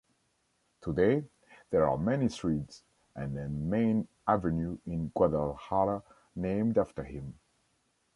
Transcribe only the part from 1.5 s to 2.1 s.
there are